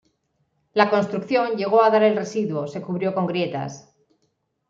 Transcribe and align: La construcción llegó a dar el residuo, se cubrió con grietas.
La 0.73 0.89
construcción 0.89 1.57
llegó 1.57 1.83
a 1.83 1.91
dar 1.91 2.01
el 2.01 2.15
residuo, 2.15 2.67
se 2.67 2.81
cubrió 2.81 3.13
con 3.13 3.27
grietas. 3.27 3.95